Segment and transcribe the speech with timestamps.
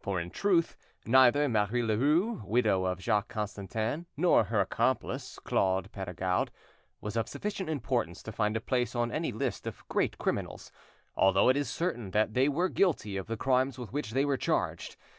[0.00, 0.74] For in truth
[1.04, 6.48] neither Marie Leroux, widow of Jacques Constantin, nor her accomplice, Claude Perregaud,
[7.02, 10.72] was of sufficient importance to find a place on any list of great criminals,
[11.14, 14.38] although it is certain that they were guilty of the crimes with which they were
[14.38, 14.96] charged.